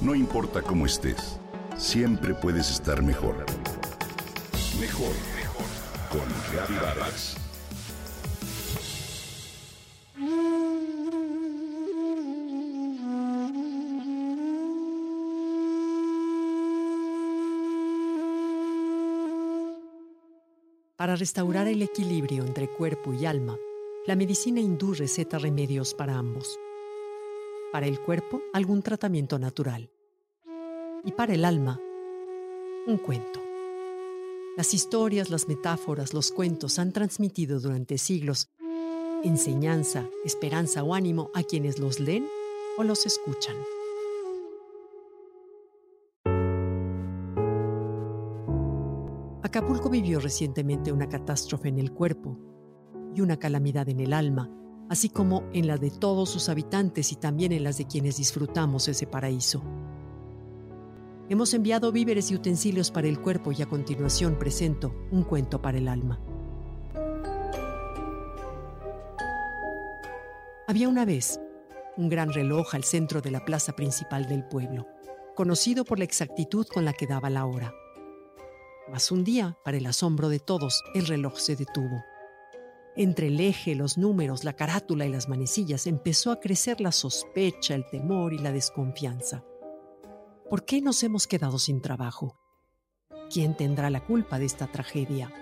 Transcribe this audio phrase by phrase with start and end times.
[0.00, 1.38] No importa cómo estés,
[1.76, 3.44] siempre puedes estar mejor.
[4.80, 5.66] Mejor, mejor.
[6.10, 7.36] Con Reavivadas.
[20.96, 23.58] Para restaurar el equilibrio entre cuerpo y alma,
[24.06, 26.58] la medicina hindú receta remedios para ambos.
[27.72, 29.90] Para el cuerpo, algún tratamiento natural.
[31.04, 31.80] Y para el alma,
[32.86, 33.40] un cuento.
[34.56, 38.50] Las historias, las metáforas, los cuentos han transmitido durante siglos
[39.22, 42.26] enseñanza, esperanza o ánimo a quienes los leen
[42.78, 43.56] o los escuchan.
[49.42, 52.38] Acapulco vivió recientemente una catástrofe en el cuerpo
[53.14, 54.50] y una calamidad en el alma,
[54.90, 58.88] así como en la de todos sus habitantes y también en las de quienes disfrutamos
[58.88, 59.62] ese paraíso.
[61.28, 65.78] Hemos enviado víveres y utensilios para el cuerpo y a continuación presento un cuento para
[65.78, 66.20] el alma.
[70.66, 71.40] Había una vez
[71.96, 74.88] un gran reloj al centro de la plaza principal del pueblo,
[75.36, 77.72] conocido por la exactitud con la que daba la hora.
[78.90, 82.02] Mas un día, para el asombro de todos, el reloj se detuvo.
[82.96, 87.74] Entre el eje, los números, la carátula y las manecillas empezó a crecer la sospecha,
[87.74, 89.44] el temor y la desconfianza.
[90.48, 92.36] ¿Por qué nos hemos quedado sin trabajo?
[93.32, 95.32] ¿Quién tendrá la culpa de esta tragedia?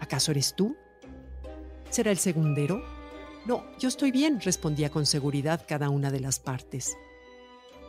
[0.00, 0.76] ¿Acaso eres tú?
[1.90, 2.82] ¿Será el segundero?
[3.46, 6.96] No, yo estoy bien, respondía con seguridad cada una de las partes.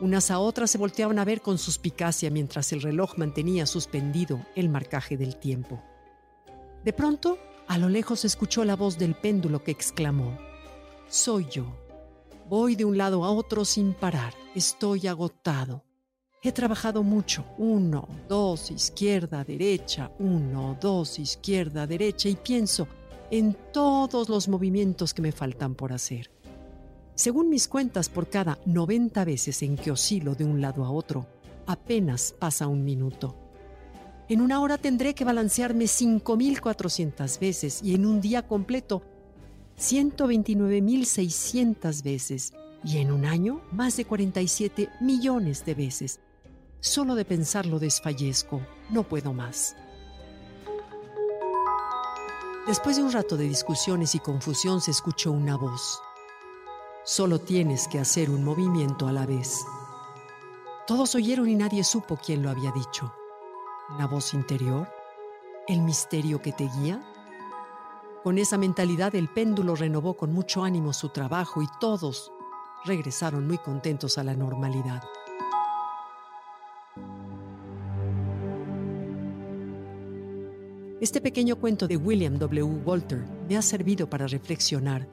[0.00, 4.68] Unas a otras se volteaban a ver con suspicacia mientras el reloj mantenía suspendido el
[4.68, 5.82] marcaje del tiempo.
[6.84, 7.38] De pronto,
[7.72, 10.36] a lo lejos escuchó la voz del péndulo que exclamó,
[11.08, 11.74] Soy yo.
[12.46, 14.34] Voy de un lado a otro sin parar.
[14.54, 15.82] Estoy agotado.
[16.42, 17.46] He trabajado mucho.
[17.56, 20.12] Uno, dos, izquierda, derecha.
[20.18, 22.28] Uno, dos, izquierda, derecha.
[22.28, 22.88] Y pienso
[23.30, 26.30] en todos los movimientos que me faltan por hacer.
[27.14, 31.26] Según mis cuentas, por cada 90 veces en que oscilo de un lado a otro,
[31.66, 33.41] apenas pasa un minuto.
[34.28, 39.02] En una hora tendré que balancearme 5.400 veces y en un día completo
[39.78, 42.52] 129.600 veces
[42.84, 46.20] y en un año más de 47 millones de veces.
[46.80, 48.60] Solo de pensarlo desfallezco,
[48.90, 49.76] no puedo más.
[52.66, 56.00] Después de un rato de discusiones y confusión se escuchó una voz.
[57.04, 59.58] Solo tienes que hacer un movimiento a la vez.
[60.86, 63.12] Todos oyeron y nadie supo quién lo había dicho.
[63.98, 64.88] ¿La voz interior?
[65.68, 67.02] ¿El misterio que te guía?
[68.22, 72.32] Con esa mentalidad el péndulo renovó con mucho ánimo su trabajo y todos
[72.84, 75.02] regresaron muy contentos a la normalidad.
[81.00, 82.82] Este pequeño cuento de William W.
[82.84, 85.08] Walter me ha servido para reflexionar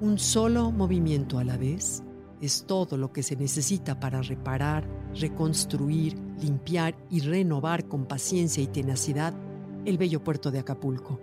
[0.00, 2.02] un solo movimiento a la vez
[2.40, 8.66] es todo lo que se necesita para reparar, reconstruir, limpiar y renovar con paciencia y
[8.66, 9.34] tenacidad
[9.84, 11.20] el bello puerto de Acapulco.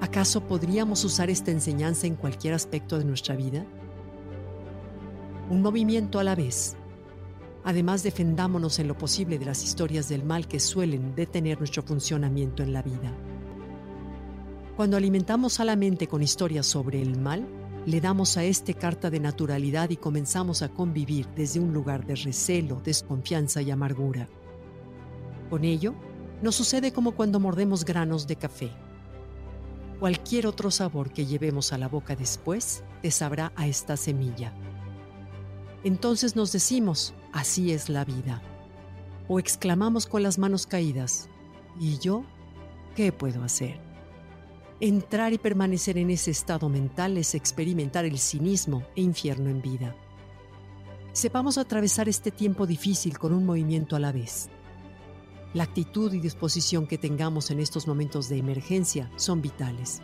[0.00, 3.64] ¿Acaso podríamos usar esta enseñanza en cualquier aspecto de nuestra vida?
[5.48, 6.76] Un movimiento a la vez.
[7.64, 12.62] Además, defendámonos en lo posible de las historias del mal que suelen detener nuestro funcionamiento
[12.62, 13.12] en la vida.
[14.76, 17.46] Cuando alimentamos a la mente con historias sobre el mal,
[17.86, 22.16] le damos a este carta de naturalidad y comenzamos a convivir desde un lugar de
[22.16, 24.28] recelo, desconfianza y amargura.
[25.48, 25.94] Con ello,
[26.42, 28.72] nos sucede como cuando mordemos granos de café.
[30.00, 34.52] Cualquier otro sabor que llevemos a la boca después te sabrá a esta semilla.
[35.84, 38.42] Entonces nos decimos, así es la vida.
[39.28, 41.28] O exclamamos con las manos caídas,
[41.78, 42.24] ¿y yo
[42.96, 43.80] qué puedo hacer?
[44.78, 49.96] Entrar y permanecer en ese estado mental es experimentar el cinismo e infierno en vida.
[51.14, 54.50] Sepamos atravesar este tiempo difícil con un movimiento a la vez.
[55.54, 60.02] La actitud y disposición que tengamos en estos momentos de emergencia son vitales.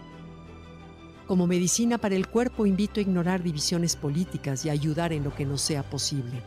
[1.27, 5.45] Como medicina para el cuerpo invito a ignorar divisiones políticas y ayudar en lo que
[5.45, 6.43] nos sea posible.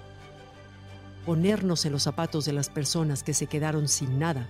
[1.28, 4.50] Ponernos en los zapatos de las personas que se quedaron sin nada.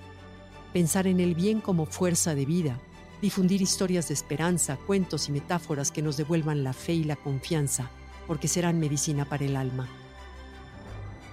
[0.71, 2.80] Pensar en el bien como fuerza de vida
[3.25, 7.89] difundir historias de esperanza, cuentos y metáforas que nos devuelvan la fe y la confianza,
[8.27, 9.88] porque serán medicina para el alma.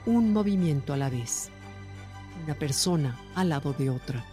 [0.06, 1.50] Un movimiento a la vez,
[2.44, 4.24] una persona al lado de otra,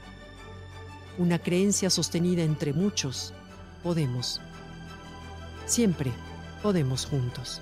[1.17, 3.33] una creencia sostenida entre muchos,
[3.83, 4.39] podemos,
[5.65, 6.13] siempre
[6.63, 7.61] podemos juntos.